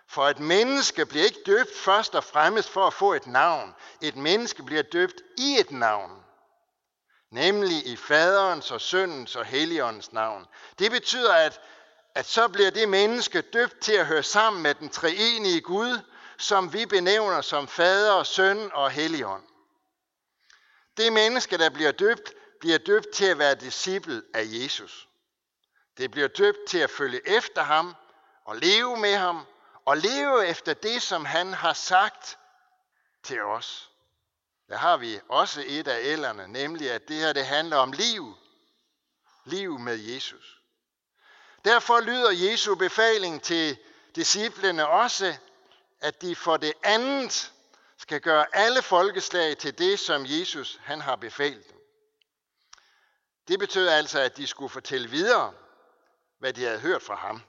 For 0.07 0.27
et 0.27 0.39
menneske 0.39 1.05
bliver 1.05 1.25
ikke 1.25 1.43
døbt 1.45 1.77
først 1.77 2.15
og 2.15 2.23
fremmest 2.23 2.69
for 2.69 2.87
at 2.87 2.93
få 2.93 3.13
et 3.13 3.27
navn. 3.27 3.75
Et 4.01 4.15
menneske 4.15 4.63
bliver 4.63 4.81
døbt 4.81 5.21
i 5.37 5.57
et 5.59 5.71
navn. 5.71 6.24
Nemlig 7.35 7.87
i 7.87 7.95
faderens 7.95 8.71
og 8.71 8.81
søndens 8.81 9.35
og 9.35 9.45
helligåndens 9.45 10.13
navn. 10.13 10.45
Det 10.79 10.91
betyder, 10.91 11.33
at, 11.33 11.61
at 12.15 12.25
så 12.25 12.47
bliver 12.47 12.69
det 12.71 12.89
menneske 12.89 13.41
døbt 13.41 13.79
til 13.79 13.93
at 13.93 14.05
høre 14.05 14.23
sammen 14.23 14.63
med 14.63 14.75
den 14.75 14.89
treenige 14.89 15.61
Gud, 15.61 15.99
som 16.37 16.73
vi 16.73 16.85
benævner 16.85 17.41
som 17.41 17.67
fader, 17.67 18.23
søn 18.23 18.71
og 18.73 18.91
helligånd. 18.91 19.43
Det 20.97 21.13
menneske, 21.13 21.57
der 21.57 21.69
bliver 21.69 21.91
døbt, 21.91 22.33
bliver 22.59 22.77
døbt 22.77 23.09
til 23.13 23.25
at 23.25 23.37
være 23.37 23.55
disciple 23.55 24.23
af 24.33 24.43
Jesus. 24.45 25.07
Det 25.97 26.11
bliver 26.11 26.27
døbt 26.27 26.59
til 26.67 26.77
at 26.77 26.89
følge 26.89 27.37
efter 27.37 27.63
ham 27.63 27.95
og 28.45 28.55
leve 28.55 28.97
med 28.97 29.15
ham 29.15 29.45
og 29.85 29.97
leve 29.97 30.47
efter 30.47 30.73
det, 30.73 31.01
som 31.01 31.25
han 31.25 31.53
har 31.53 31.73
sagt 31.73 32.37
til 33.23 33.41
os. 33.41 33.89
Der 34.69 34.77
har 34.77 34.97
vi 34.97 35.19
også 35.29 35.63
et 35.67 35.87
af 35.87 35.99
ælderne, 36.03 36.47
nemlig 36.47 36.91
at 36.91 37.07
det 37.07 37.15
her 37.15 37.33
det 37.33 37.45
handler 37.45 37.77
om 37.77 37.91
liv. 37.91 38.35
Liv 39.45 39.79
med 39.79 39.97
Jesus. 39.97 40.61
Derfor 41.65 41.99
lyder 41.99 42.31
Jesu 42.31 42.75
befaling 42.75 43.43
til 43.43 43.77
disciplene 44.15 44.87
også, 44.87 45.37
at 45.99 46.21
de 46.21 46.35
for 46.35 46.57
det 46.57 46.73
andet 46.83 47.53
skal 47.97 48.21
gøre 48.21 48.45
alle 48.53 48.81
folkeslag 48.81 49.57
til 49.57 49.77
det, 49.77 49.99
som 49.99 50.25
Jesus 50.25 50.79
han 50.83 51.01
har 51.01 51.15
befalet 51.15 51.69
dem. 51.69 51.77
Det 53.47 53.59
betød 53.59 53.87
altså, 53.87 54.19
at 54.19 54.37
de 54.37 54.47
skulle 54.47 54.69
fortælle 54.69 55.09
videre, 55.09 55.53
hvad 56.39 56.53
de 56.53 56.63
havde 56.63 56.79
hørt 56.79 57.01
fra 57.01 57.15
ham. 57.15 57.41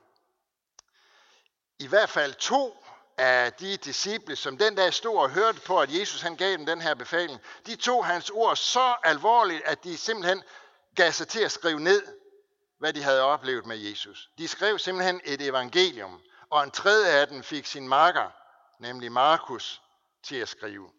I 1.79 1.87
hvert 1.87 2.11
fald 2.11 2.35
to 2.35 2.86
af 3.19 3.53
de 3.53 3.77
disciple, 3.77 4.37
som 4.37 4.59
den 4.59 4.75
dag 4.75 4.95
stod 4.95 5.17
og 5.17 5.31
hørte 5.31 5.61
på, 5.61 5.81
at 5.81 5.99
Jesus 5.99 6.21
han 6.21 6.37
gav 6.37 6.53
dem 6.53 6.67
den 6.67 6.81
her 6.81 6.95
befaling, 6.95 7.41
de 7.67 7.77
tog 7.77 8.07
hans 8.07 8.31
ord 8.31 8.57
så 8.57 8.95
alvorligt, 9.05 9.63
at 9.65 9.85
de 9.85 9.97
simpelthen 9.97 10.43
gav 10.95 11.13
sig 11.13 11.29
til 11.29 11.41
at 11.41 11.53
skrive 11.53 11.81
ned, 11.81 12.03
hvad 12.79 12.93
de 12.93 13.03
havde 13.03 13.23
oplevet 13.23 13.67
med 13.67 13.77
Jesus. 13.77 14.31
De 14.39 14.49
skrev 14.49 14.79
simpelthen 14.79 15.21
et 15.25 15.43
evangelium, 15.43 16.21
og 16.51 16.65
en 16.65 16.71
tredje 16.71 17.09
af 17.09 17.29
dem 17.29 17.43
fik 17.43 17.67
sin 17.67 17.89
marker, 17.89 18.31
nemlig 18.81 19.13
Markus, 19.13 19.83
til 20.23 20.37
at 20.37 20.49
skrive. 20.49 20.91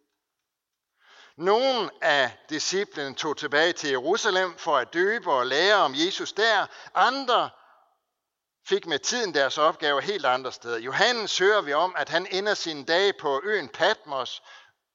Nogle 1.37 1.89
af 2.01 2.31
disciplene 2.49 3.15
tog 3.15 3.37
tilbage 3.37 3.73
til 3.73 3.89
Jerusalem 3.89 4.57
for 4.57 4.77
at 4.77 4.93
døbe 4.93 5.31
og 5.31 5.45
lære 5.45 5.75
om 5.75 5.93
Jesus 5.95 6.33
der. 6.33 6.65
Andre 6.95 7.49
fik 8.69 8.85
med 8.85 8.99
tiden 8.99 9.33
deres 9.33 9.57
opgaver 9.57 10.01
helt 10.01 10.25
andre 10.25 10.51
steder. 10.51 10.77
Johannes 10.77 11.37
hører 11.37 11.61
vi 11.61 11.73
om, 11.73 11.95
at 11.97 12.09
han 12.09 12.27
ender 12.31 12.53
sine 12.53 12.85
dage 12.85 13.13
på 13.13 13.41
øen 13.43 13.69
Patmos 13.69 14.43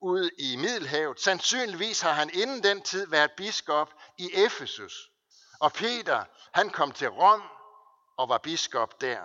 ude 0.00 0.30
i 0.38 0.56
Middelhavet. 0.56 1.20
Sandsynligvis 1.20 2.00
har 2.00 2.12
han 2.12 2.30
inden 2.32 2.62
den 2.62 2.82
tid 2.82 3.06
været 3.06 3.30
biskop 3.36 3.94
i 4.18 4.30
Efesus. 4.34 5.10
Og 5.60 5.72
Peter, 5.72 6.24
han 6.52 6.70
kom 6.70 6.92
til 6.92 7.08
Rom 7.08 7.42
og 8.16 8.28
var 8.28 8.38
biskop 8.38 9.00
der. 9.00 9.20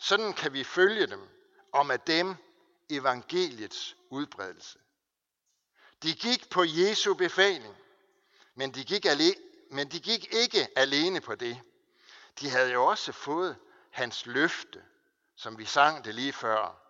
Sådan 0.00 0.32
kan 0.32 0.52
vi 0.52 0.64
følge 0.64 1.06
dem, 1.06 1.28
om 1.72 1.90
at 1.90 2.06
dem 2.06 2.36
evangeliets 2.90 3.96
udbredelse. 4.10 4.78
De 6.02 6.14
gik 6.14 6.50
på 6.50 6.64
Jesu 6.64 7.14
befaling, 7.14 7.76
men 8.54 8.74
de 8.74 8.84
gik, 8.84 9.04
alene, 9.04 9.40
men 9.70 9.90
de 9.90 10.00
gik 10.00 10.34
ikke 10.34 10.68
alene 10.76 11.20
på 11.20 11.34
det. 11.34 11.60
De 12.40 12.50
havde 12.50 12.72
jo 12.72 12.86
også 12.86 13.12
fået 13.12 13.56
hans 13.90 14.26
løfte, 14.26 14.82
som 15.36 15.58
vi 15.58 15.64
sang 15.64 16.04
det 16.04 16.14
lige 16.14 16.32
før. 16.32 16.80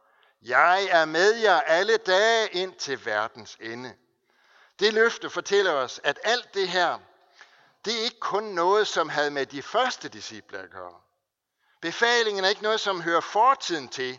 Jeg 0.42 0.84
er 0.84 1.04
med 1.04 1.34
jer 1.34 1.60
alle 1.60 1.96
dage 1.96 2.48
ind 2.48 2.74
til 2.74 3.06
verdens 3.06 3.56
ende. 3.60 3.96
Det 4.78 4.92
løfte 4.94 5.30
fortæller 5.30 5.72
os, 5.72 6.00
at 6.04 6.18
alt 6.24 6.54
det 6.54 6.68
her, 6.68 6.98
det 7.84 8.00
er 8.00 8.04
ikke 8.04 8.20
kun 8.20 8.44
noget, 8.44 8.86
som 8.86 9.08
havde 9.08 9.30
med 9.30 9.46
de 9.46 9.62
første 9.62 10.08
disciple 10.08 10.58
at 10.58 10.70
gøre. 10.70 11.00
Befalingen 11.80 12.44
er 12.44 12.48
ikke 12.48 12.62
noget, 12.62 12.80
som 12.80 13.02
hører 13.02 13.20
fortiden 13.20 13.88
til, 13.88 14.18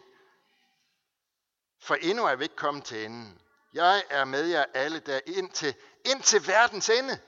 for 1.79 1.95
endnu 1.95 2.25
er 2.25 2.35
vi 2.35 2.43
ikke 2.43 2.55
kommet 2.55 2.83
til 2.83 3.05
enden. 3.05 3.41
Jeg 3.73 4.03
er 4.09 4.25
med 4.25 4.45
jer 4.45 4.65
alle 4.73 4.99
der 4.99 5.19
ind 5.25 5.51
til, 5.51 5.75
ind 6.05 6.23
til 6.23 6.47
verdens 6.47 6.89
ende. 6.89 7.19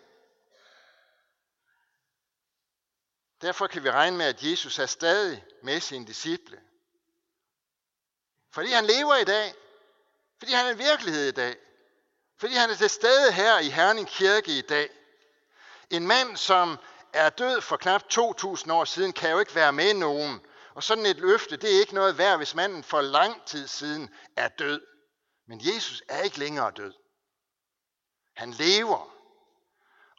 Derfor 3.41 3.67
kan 3.67 3.83
vi 3.83 3.91
regne 3.91 4.17
med, 4.17 4.25
at 4.25 4.43
Jesus 4.43 4.79
er 4.79 4.85
stadig 4.85 5.45
med 5.63 5.79
sine 5.79 6.07
disciple. 6.07 6.61
Fordi 8.51 8.71
han 8.71 8.85
lever 8.85 9.15
i 9.15 9.23
dag. 9.23 9.53
Fordi 10.39 10.51
han 10.51 10.65
er 10.65 10.69
en 10.69 10.77
virkelighed 10.77 11.27
i 11.27 11.31
dag. 11.31 11.57
Fordi 12.37 12.53
han 12.53 12.69
er 12.69 12.75
til 12.75 12.89
stede 12.89 13.31
her 13.31 13.59
i 13.59 13.69
Herning 13.69 14.07
Kirke 14.07 14.57
i 14.57 14.61
dag. 14.61 14.89
En 15.89 16.07
mand, 16.07 16.37
som 16.37 16.77
er 17.13 17.29
død 17.29 17.61
for 17.61 17.77
knap 17.77 18.03
2.000 18.13 18.71
år 18.71 18.85
siden, 18.85 19.13
kan 19.13 19.31
jo 19.31 19.39
ikke 19.39 19.55
være 19.55 19.73
med 19.73 19.93
nogen. 19.93 20.41
Og 20.73 20.83
sådan 20.83 21.05
et 21.05 21.17
løfte, 21.17 21.57
det 21.57 21.75
er 21.75 21.79
ikke 21.79 21.95
noget 21.95 22.17
værd, 22.17 22.37
hvis 22.37 22.55
manden 22.55 22.83
for 22.83 23.01
lang 23.01 23.45
tid 23.45 23.67
siden 23.67 24.13
er 24.35 24.47
død. 24.47 24.81
Men 25.47 25.61
Jesus 25.63 26.03
er 26.07 26.21
ikke 26.21 26.39
længere 26.39 26.71
død. 26.71 26.93
Han 28.35 28.51
lever. 28.51 29.13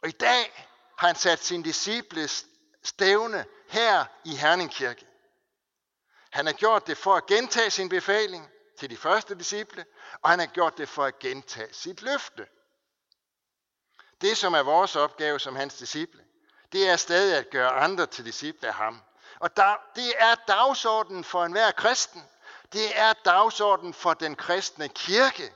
Og 0.01 0.09
i 0.09 0.11
dag 0.11 0.67
har 0.97 1.07
han 1.07 1.15
sat 1.15 1.43
sin 1.43 1.63
disciples 1.63 2.45
stævne 2.83 3.45
her 3.67 4.05
i 4.25 4.35
Herning 4.35 4.71
Kirke. 4.71 5.05
Han 6.31 6.45
har 6.45 6.53
gjort 6.53 6.87
det 6.87 6.97
for 6.97 7.15
at 7.15 7.25
gentage 7.25 7.69
sin 7.69 7.89
befaling 7.89 8.49
til 8.79 8.89
de 8.89 8.97
første 8.97 9.35
disciple, 9.35 9.85
og 10.21 10.29
han 10.29 10.39
har 10.39 10.45
gjort 10.45 10.77
det 10.77 10.89
for 10.89 11.05
at 11.05 11.19
gentage 11.19 11.73
sit 11.73 12.01
løfte. 12.01 12.47
Det, 14.21 14.37
som 14.37 14.53
er 14.53 14.63
vores 14.63 14.95
opgave 14.95 15.39
som 15.39 15.55
hans 15.55 15.75
disciple, 15.75 16.25
det 16.71 16.89
er 16.89 16.95
stadig 16.95 17.37
at 17.37 17.49
gøre 17.49 17.71
andre 17.71 18.05
til 18.05 18.25
disciple 18.25 18.67
af 18.67 18.73
ham. 18.73 19.01
Og 19.39 19.57
der, 19.57 19.75
det 19.95 20.13
er 20.17 20.35
dagsordenen 20.35 21.23
for 21.23 21.45
enhver 21.45 21.71
kristen. 21.71 22.23
Det 22.73 22.99
er 22.99 23.13
dagsordenen 23.13 23.93
for 23.93 24.13
den 24.13 24.35
kristne 24.35 24.89
kirke. 24.89 25.53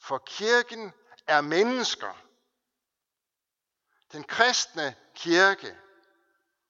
For 0.00 0.18
kirken 0.18 0.92
er 1.26 1.40
mennesker. 1.40 2.16
Den 4.12 4.24
kristne 4.24 4.94
kirke 5.14 5.76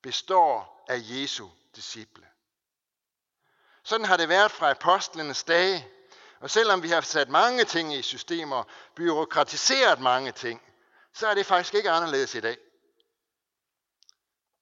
består 0.02 0.84
af 0.88 0.98
Jesu 1.02 1.48
disciple. 1.76 2.26
Sådan 3.82 4.06
har 4.06 4.16
det 4.16 4.28
været 4.28 4.50
fra 4.50 4.70
apostlenes 4.70 5.44
dage. 5.44 5.88
Og 6.40 6.50
selvom 6.50 6.82
vi 6.82 6.88
har 6.88 7.00
sat 7.00 7.28
mange 7.28 7.64
ting 7.64 7.94
i 7.94 8.02
systemer, 8.02 8.64
byråkratiseret 8.94 10.00
mange 10.00 10.32
ting, 10.32 10.62
så 11.12 11.26
er 11.26 11.34
det 11.34 11.46
faktisk 11.46 11.74
ikke 11.74 11.90
anderledes 11.90 12.34
i 12.34 12.40
dag. 12.40 12.58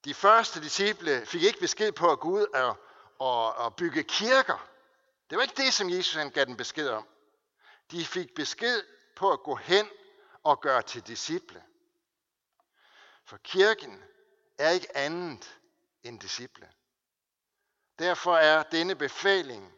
De 0.04 0.14
første 0.14 0.60
disciple 0.60 1.26
fik 1.26 1.42
ikke 1.42 1.60
besked 1.60 1.92
på 1.92 2.12
at 2.12 2.20
gå 2.20 2.28
ud 2.28 2.46
og, 2.54 2.76
og, 3.18 3.54
og 3.54 3.76
bygge 3.76 4.02
kirker. 4.02 4.68
Det 5.30 5.36
var 5.36 5.42
ikke 5.42 5.62
det, 5.62 5.74
som 5.74 5.90
Jesus 5.90 6.14
han 6.14 6.30
gav 6.30 6.44
den 6.44 6.56
besked 6.56 6.88
om. 6.88 7.08
De 7.90 8.06
fik 8.06 8.34
besked 8.34 8.82
på 9.16 9.32
at 9.32 9.42
gå 9.42 9.54
hen 9.54 9.90
og 10.42 10.60
gøre 10.60 10.82
til 10.82 11.06
disciple. 11.06 11.62
For 13.24 13.36
kirken 13.36 14.04
er 14.60 14.70
ikke 14.70 14.96
andet 14.96 15.58
end 16.02 16.20
disciple. 16.20 16.68
Derfor 17.98 18.36
er 18.36 18.62
denne 18.62 18.94
befaling, 18.94 19.72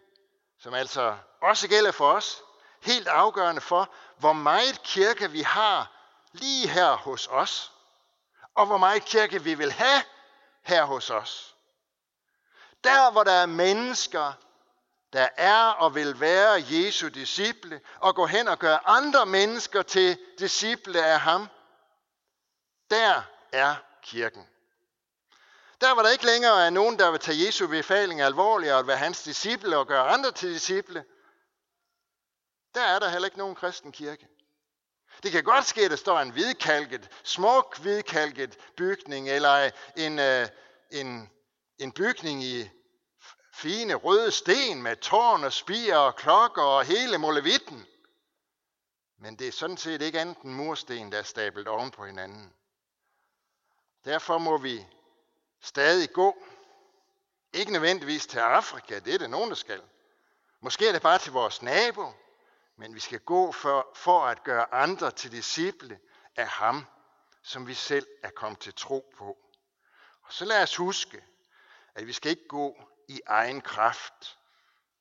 som 0.59 0.75
altså 0.75 1.19
også 1.43 1.69
gælder 1.69 1.93
for 1.93 2.13
os, 2.13 2.43
helt 2.83 3.09
afgørende 3.09 3.61
for, 3.61 3.95
hvor 4.19 4.33
meget 4.33 4.83
kirke 4.83 5.31
vi 5.31 5.43
har 5.43 5.93
lige 6.33 6.69
her 6.69 6.97
hos 6.97 7.27
os, 7.27 7.73
og 8.55 8.67
hvor 8.67 8.79
meget 8.79 9.05
kirke 9.05 9.43
vi 9.43 9.55
vil 9.55 9.73
have 9.73 10.03
her 10.63 10.85
hos 10.85 11.11
os. 11.11 11.57
Der, 12.85 13.11
hvor 13.11 13.25
der 13.25 13.33
er 13.33 13.47
mennesker, 13.47 14.33
der 15.13 15.29
er 15.37 15.65
og 15.65 15.95
vil 15.95 16.21
være 16.21 16.65
Jesu 16.71 17.09
disciple, 17.09 17.81
og 17.99 18.15
gå 18.15 18.27
hen 18.27 18.49
og 18.49 18.59
gøre 18.59 18.89
andre 18.89 19.27
mennesker 19.27 19.83
til 19.83 20.19
disciple 20.39 21.05
af 21.05 21.21
ham, 21.21 21.49
der 22.91 23.23
er 23.53 23.77
kirken. 24.03 24.52
Der 25.83 25.91
var 25.91 26.03
der 26.03 26.11
ikke 26.11 26.27
længere 26.27 26.67
er 26.67 26.71
nogen, 26.71 26.99
der 26.99 27.11
vil 27.11 27.21
tage 27.21 27.47
Jesu 27.47 27.67
befaling 27.69 28.21
alvorligt 28.21 28.73
og 28.73 28.87
være 28.87 28.97
hans 28.97 29.23
disciple 29.23 29.77
og 29.79 29.87
gøre 29.87 30.09
andre 30.09 30.33
til 30.33 30.55
disciple. 30.55 31.05
Der 32.75 32.81
er 32.81 32.99
der 32.99 33.09
heller 33.09 33.27
ikke 33.27 33.39
nogen 33.39 33.55
kristen 33.55 33.93
kirke. 33.93 34.29
Det 35.23 35.33
kan 35.33 35.45
godt 35.45 35.67
ske, 35.67 35.85
at 35.85 35.91
der 35.91 35.97
står 35.97 36.21
en 36.21 36.31
hvidkalket, 36.31 37.11
smuk 37.25 37.79
hvidkalket 37.79 38.59
bygning, 38.77 39.29
eller 39.29 39.71
en, 39.97 40.19
øh, 40.19 40.49
en, 40.91 41.31
en 41.79 41.93
bygning 41.93 42.43
i 42.43 42.71
fine 43.55 43.95
røde 43.95 44.31
sten 44.31 44.83
med 44.83 44.97
tårn 44.97 45.45
og 45.45 45.53
spire 45.53 45.99
og 45.99 46.17
klokker 46.17 46.63
og 46.63 46.85
hele 46.85 47.19
molevitten. 47.19 47.87
Men 49.19 49.39
det 49.39 49.49
er 49.49 49.53
sådan 49.53 49.77
set 49.77 50.03
ikke 50.03 50.21
andet 50.21 50.39
end 50.39 50.53
mursten, 50.53 51.13
der 51.13 51.19
er 51.19 51.23
stablet 51.23 51.69
oven 51.69 51.91
på 51.91 52.07
hinanden. 52.07 52.53
Derfor 54.05 54.39
må 54.39 54.59
vi 54.59 54.87
stadig 55.63 56.13
gå. 56.13 56.47
Ikke 57.53 57.73
nødvendigvis 57.73 58.27
til 58.27 58.39
Afrika, 58.39 58.99
det 58.99 59.15
er 59.15 59.19
det 59.19 59.31
nogen, 59.31 59.49
der 59.49 59.57
skal. 59.57 59.83
Måske 60.61 60.89
er 60.89 60.93
det 60.93 61.03
bare 61.03 61.19
til 61.19 61.33
vores 61.33 61.63
nabo, 61.63 62.13
men 62.77 62.95
vi 62.95 63.01
skal 63.01 63.21
gå 63.21 63.53
for, 63.53 63.89
for 63.95 64.27
at 64.27 64.45
gøre 64.45 64.75
andre 64.75 65.11
til 65.11 65.33
disciple 65.33 66.01
af 66.37 66.47
ham, 66.47 66.87
som 67.43 67.67
vi 67.67 67.75
selv 67.75 68.07
er 68.23 68.31
kommet 68.31 68.61
til 68.61 68.75
tro 68.75 69.13
på. 69.19 69.39
Og 70.23 70.33
så 70.33 70.45
lad 70.45 70.63
os 70.63 70.77
huske, 70.77 71.25
at 71.95 72.07
vi 72.07 72.13
skal 72.13 72.31
ikke 72.31 72.49
gå 72.49 72.77
i 73.09 73.21
egen 73.27 73.61
kraft. 73.61 74.39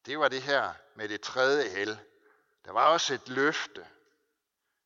Det 0.06 0.20
var 0.20 0.28
det 0.28 0.42
her 0.42 0.74
med 0.96 1.10
det 1.10 1.22
tredje 1.22 1.70
hel. 1.70 2.00
Der 2.66 2.72
var 2.72 2.86
også 2.86 3.14
et 3.14 3.30
løfte. 3.30 3.88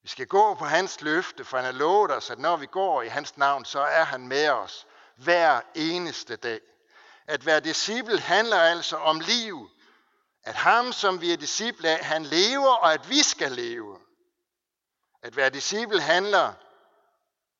Vi 0.01 0.09
skal 0.09 0.27
gå 0.27 0.55
på 0.55 0.65
hans 0.65 1.01
løfte, 1.01 1.45
for 1.45 1.57
han 1.57 1.65
har 1.65 1.71
lovet 1.71 2.11
os, 2.11 2.29
at 2.29 2.39
når 2.39 2.57
vi 2.57 2.65
går 2.65 3.01
i 3.01 3.07
hans 3.07 3.37
navn, 3.37 3.65
så 3.65 3.79
er 3.79 4.03
han 4.03 4.27
med 4.27 4.49
os 4.49 4.87
hver 5.15 5.61
eneste 5.75 6.35
dag. 6.35 6.61
At 7.27 7.45
være 7.45 7.59
disciple 7.59 8.19
handler 8.19 8.57
altså 8.57 8.97
om 8.97 9.19
liv. 9.19 9.69
At 10.43 10.55
ham, 10.55 10.91
som 10.91 11.21
vi 11.21 11.31
er 11.31 11.37
disciple 11.37 11.89
af, 11.89 12.05
han 12.05 12.23
lever, 12.23 12.75
og 12.75 12.93
at 12.93 13.09
vi 13.09 13.23
skal 13.23 13.51
leve. 13.51 13.99
At 15.21 15.35
være 15.35 15.49
disciple 15.49 16.01
handler 16.01 16.53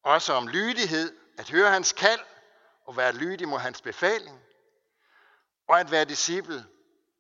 også 0.04 0.34
om 0.34 0.48
lydighed, 0.48 1.18
at 1.38 1.50
høre 1.50 1.72
hans 1.72 1.92
kald 1.92 2.20
og 2.86 2.98
være 2.98 3.14
lydig 3.14 3.48
mod 3.48 3.60
hans 3.60 3.82
befaling. 3.82 4.42
Og 5.68 5.80
at 5.80 5.92
være 5.92 6.06
disciple 6.06 6.66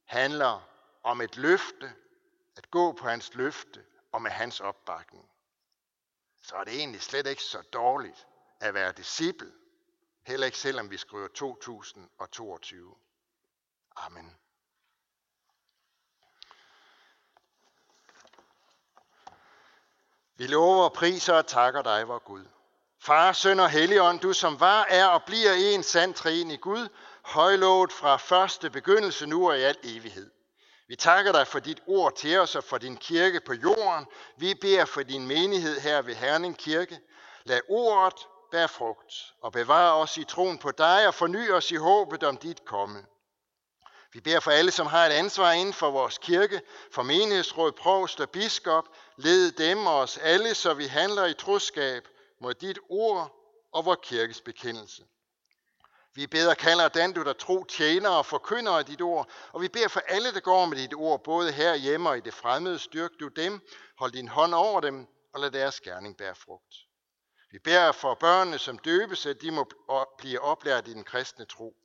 handler 0.06 0.70
om 1.04 1.22
et 1.22 1.38
løfte, 1.38 1.94
at 2.58 2.72
gå 2.72 2.92
på 2.92 3.08
hans 3.08 3.34
løfte 3.34 3.84
og 4.12 4.22
med 4.22 4.32
hans 4.32 4.60
opbakning. 4.60 5.30
Så 6.44 6.56
er 6.56 6.64
det 6.64 6.76
egentlig 6.76 7.02
slet 7.02 7.28
ikke 7.28 7.44
så 7.44 7.62
dårligt 7.74 8.28
at 8.60 8.74
være 8.74 8.92
disciple. 8.92 9.52
Heller 10.26 10.46
ikke 10.46 10.58
selvom 10.58 10.92
vi 10.92 10.98
skriver 10.98 11.28
2022. 11.28 12.96
Amen. 13.96 14.38
Vi 20.38 20.48
lover, 20.48 20.90
priser 20.90 21.34
og 21.34 21.48
takker 21.48 21.82
dig, 21.82 22.08
vor 22.08 22.20
Gud. 22.20 22.46
Far, 23.00 23.34
søn 23.34 23.60
og 23.60 23.70
helligånd, 23.70 24.20
du 24.20 24.34
som 24.34 24.60
var, 24.60 24.86
er 24.90 25.08
og 25.08 25.24
bliver 25.24 25.54
en 25.54 25.84
sand 25.84 26.26
i 26.26 26.58
Gud, 26.58 26.90
højlovet 27.22 27.92
fra 27.92 28.18
første 28.18 28.70
begyndelse 28.70 29.26
nu 29.26 29.50
og 29.50 29.58
i 29.58 29.62
al 29.62 29.78
evighed. 29.84 30.32
Vi 30.88 30.96
takker 30.96 31.32
dig 31.32 31.48
for 31.48 31.60
dit 31.60 31.82
ord 31.88 32.16
til 32.16 32.40
os 32.40 32.56
og 32.56 32.64
for 32.64 32.78
din 32.78 32.98
kirke 32.98 33.42
på 33.46 33.54
jorden. 33.54 34.06
Vi 34.38 34.54
beder 34.54 34.86
for 34.86 35.04
din 35.04 35.28
menighed 35.28 35.80
her 35.80 36.02
ved 36.02 36.16
Herning 36.16 36.58
Kirke. 36.58 37.00
Lad 37.44 37.62
ordet 37.70 38.28
bær 38.52 38.68
frugt 38.68 39.34
og 39.42 39.52
bevar 39.52 39.92
os 39.92 40.18
i 40.18 40.24
troen 40.24 40.58
på 40.58 40.72
dig 40.72 41.08
og 41.08 41.14
forny 41.14 41.52
os 41.52 41.72
i 41.72 41.76
håbet 41.76 42.24
om 42.24 42.38
dit 42.38 42.66
komme. 42.66 43.06
Vi 44.14 44.22
beder 44.22 44.40
for 44.40 44.52
alle, 44.52 44.72
som 44.72 44.88
har 44.88 45.06
et 45.06 45.12
ansvar 45.12 45.52
inden 45.52 45.74
for 45.74 45.92
vores 45.92 46.18
kirke, 46.18 46.62
for 46.92 47.04
menighedsråd, 47.04 47.72
provst 47.72 48.20
og 48.20 48.30
biskop. 48.30 48.86
Led 49.18 49.52
dem 49.52 49.88
og 49.88 49.96
os 49.96 50.18
alle, 50.18 50.56
så 50.56 50.74
vi 50.74 50.86
handler 50.86 51.26
i 51.26 51.34
troskab 51.34 52.08
mod 52.42 52.54
dit 52.54 52.80
ord 52.90 53.36
og 53.72 53.86
vores 53.86 54.00
kirkes 54.04 54.42
bekendelse. 54.42 55.04
Vi 56.14 56.28
beder 56.28 56.54
kalder 56.54 56.88
den, 56.88 57.14
du 57.14 57.24
der 57.24 57.34
tro 57.34 57.64
tjener 57.64 58.10
og 58.10 58.26
forkynder 58.26 58.72
af 58.72 58.86
dit 58.86 59.02
ord, 59.02 59.30
og 59.52 59.62
vi 59.62 59.68
beder 59.68 59.88
for 59.88 60.02
alle, 60.08 60.34
der 60.34 60.40
går 60.40 60.66
med 60.66 60.78
dit 60.78 60.94
ord, 60.94 61.24
både 61.24 61.52
her 61.52 61.76
hjemme 61.76 62.10
og 62.10 62.18
i 62.18 62.22
det 62.22 62.34
fremmede, 62.34 62.80
styrk 62.80 63.12
du 63.20 63.28
dem, 63.28 63.62
hold 63.98 64.12
din 64.12 64.28
hånd 64.28 64.54
over 64.54 64.82
dem, 64.82 65.08
og 65.34 65.40
lad 65.40 65.52
deres 65.52 65.82
gerning 65.82 66.18
bære 66.18 66.36
frugt. 66.36 66.76
Vi 67.56 67.60
beder 67.60 67.92
for 67.92 68.14
børnene, 68.14 68.60
som 68.60 68.78
døbes, 68.78 69.26
at 69.26 69.42
de 69.42 69.52
må 69.52 69.68
blive 70.18 70.40
oplært 70.40 70.88
i 70.88 70.94
den 70.94 71.04
kristne 71.04 71.46
tro. 71.46 71.76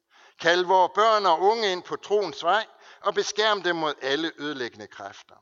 Kald 0.40 0.64
vores 0.64 0.92
børn 0.94 1.26
og 1.26 1.40
unge 1.40 1.72
ind 1.72 1.82
på 1.82 1.96
troens 1.96 2.44
vej, 2.44 2.66
og 3.00 3.14
beskærm 3.14 3.62
dem 3.62 3.76
mod 3.76 3.94
alle 4.02 4.32
ødelæggende 4.38 4.86
kræfter. 4.86 5.34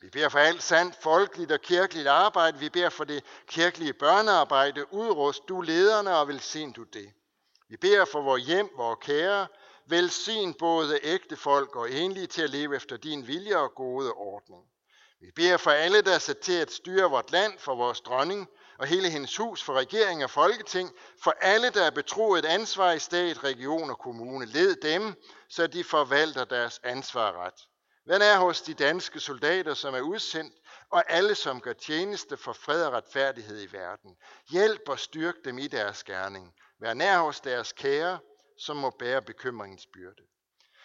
Vi 0.00 0.10
beder 0.10 0.28
for 0.28 0.38
alt 0.38 0.62
sandt 0.62 0.96
folkeligt 1.02 1.52
og 1.52 1.60
kirkeligt 1.60 2.08
arbejde. 2.08 2.58
Vi 2.58 2.68
beder 2.68 2.88
for 2.88 3.04
det 3.04 3.24
kirkelige 3.46 3.92
børnearbejde. 3.92 4.92
Udrust 4.92 5.48
du 5.48 5.60
lederne 5.60 6.16
og 6.16 6.28
velsign 6.28 6.72
du 6.72 6.82
det. 6.82 7.12
Vi 7.68 7.76
beder 7.76 8.04
for 8.04 8.22
vores 8.22 8.44
hjem, 8.44 8.70
vores 8.76 8.98
kære. 9.02 9.46
Velsign 9.86 10.54
både 10.54 11.00
ægte 11.02 11.36
folk 11.36 11.76
og 11.76 11.90
enlige 11.90 12.26
til 12.26 12.42
at 12.42 12.50
leve 12.50 12.76
efter 12.76 12.96
din 12.96 13.26
vilje 13.26 13.56
og 13.56 13.74
gode 13.74 14.12
ordning. 14.12 14.64
Vi 15.20 15.30
beder 15.36 15.56
for 15.56 15.70
alle, 15.70 16.02
der 16.02 16.14
er 16.14 16.18
sat 16.18 16.38
til 16.38 16.60
at 16.60 16.72
styre 16.72 17.10
vort 17.10 17.32
land, 17.32 17.58
for 17.58 17.74
vores 17.74 18.00
dronning 18.00 18.48
og 18.80 18.86
hele 18.86 19.10
hendes 19.10 19.36
hus, 19.36 19.62
for 19.62 19.72
regering 19.72 20.24
og 20.24 20.30
folketing, 20.30 20.90
for 21.22 21.34
alle, 21.40 21.70
der 21.70 21.82
er 21.84 21.90
betroet 21.90 22.44
et 22.44 22.48
ansvar 22.48 22.92
i 22.92 22.98
stat, 22.98 23.44
region 23.44 23.90
og 23.90 23.98
kommune. 23.98 24.46
Led 24.46 24.76
dem, 24.76 25.14
så 25.48 25.66
de 25.66 25.84
forvalter 25.84 26.44
deres 26.44 26.80
ansvar 26.84 27.44
ret. 27.44 27.68
Hvad 28.04 28.20
er 28.20 28.38
hos 28.38 28.62
de 28.62 28.74
danske 28.74 29.20
soldater, 29.20 29.74
som 29.74 29.94
er 29.94 30.00
udsendt, 30.00 30.54
og 30.90 31.04
alle, 31.08 31.34
som 31.34 31.60
gør 31.60 31.72
tjeneste 31.72 32.36
for 32.36 32.52
fred 32.52 32.84
og 32.84 32.92
retfærdighed 32.92 33.62
i 33.62 33.72
verden. 33.72 34.16
Hjælp 34.50 34.88
og 34.88 34.98
styrk 34.98 35.34
dem 35.44 35.58
i 35.58 35.66
deres 35.66 36.04
gerning. 36.04 36.54
Vær 36.80 36.94
nær 36.94 37.18
hos 37.18 37.40
deres 37.40 37.72
kære, 37.72 38.18
som 38.58 38.76
må 38.76 38.90
bære 38.90 39.22
bekymringens 39.22 39.86
byrde. 39.94 40.22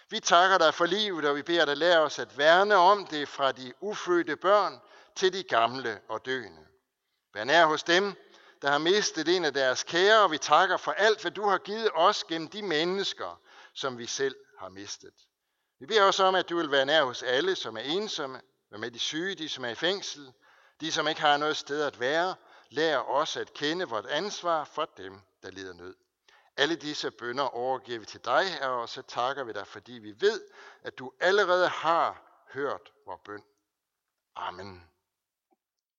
Vi 0.10 0.19
takker 0.19 0.58
dig 0.58 0.73
for 0.73 0.86
livet, 0.86 1.25
og 1.25 1.36
vi 1.36 1.41
beder 1.41 1.65
dig 1.65 1.77
lære 1.77 1.99
os 1.99 2.19
at 2.19 2.38
værne 2.38 2.75
om 2.75 3.05
det 3.05 3.27
fra 3.27 3.51
de 3.51 3.73
ufødte 3.81 4.36
børn 4.36 4.79
til 5.15 5.34
de 5.34 5.43
gamle 5.43 5.99
og 6.10 6.25
døende. 6.25 6.74
Vær 7.36 7.43
nær 7.43 7.65
hos 7.65 7.84
dem, 7.84 8.15
der 8.62 8.69
har 8.69 8.78
mistet 8.78 9.28
en 9.28 9.45
af 9.45 9.54
deres 9.54 9.84
kære, 9.84 10.24
og 10.24 10.32
vi 10.32 10.38
takker 10.38 10.78
for 10.78 10.91
alt, 10.91 11.21
hvad 11.21 11.32
du 11.32 11.48
har 11.48 11.58
givet 11.58 11.89
os 11.93 12.24
gennem 12.24 12.48
de 12.48 12.62
mennesker, 12.62 13.41
som 13.74 13.98
vi 13.98 14.06
selv 14.06 14.36
har 14.60 14.69
mistet. 14.69 15.13
Vi 15.80 15.86
beder 15.86 16.04
også 16.04 16.24
om, 16.24 16.36
at 16.36 16.50
du 16.50 16.58
vil 16.58 16.71
være 16.71 16.86
nær 16.86 17.04
hos 17.04 17.24
alle, 17.24 17.56
som 17.56 17.78
er 17.78 17.82
ensomme, 17.82 18.41
Vær 18.71 18.78
med 18.78 18.91
de 18.91 19.00
syge, 19.00 19.36
de 19.36 19.50
som 19.50 19.65
er 19.65 19.69
i 19.69 19.76
fængsel, 19.76 20.34
de 20.82 20.91
som 20.91 21.08
ikke 21.08 21.21
har 21.21 21.38
noget 21.38 21.58
sted 21.58 21.82
at 21.82 22.00
være. 22.00 22.36
Lær 22.69 22.98
os 22.98 23.38
at 23.38 23.54
kende 23.54 23.86
vort 23.86 24.06
ansvar 24.06 24.63
for 24.63 24.86
dem, 24.98 25.21
der 25.43 25.52
lider 25.52 25.74
nød. 25.74 25.95
Alle 26.58 26.76
disse 26.76 27.12
bønder 27.12 27.43
overgiver 27.43 28.00
vi 28.00 28.06
til 28.06 28.26
dig, 28.26 28.45
her, 28.45 28.67
og 28.67 28.89
så 28.89 29.02
takker 29.02 29.43
vi 29.43 29.54
dig, 29.54 29.67
fordi 29.67 29.91
vi 29.91 30.13
ved, 30.19 30.41
at 30.84 31.00
du 31.00 31.12
allerede 31.19 31.67
har 31.67 32.21
hørt 32.54 32.91
vores 33.06 33.21
bøn. 33.26 33.43
Amen. 34.36 34.94